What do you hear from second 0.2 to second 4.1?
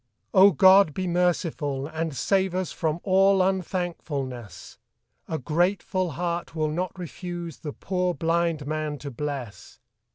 Oh, God, be merciful and save Us from all un thank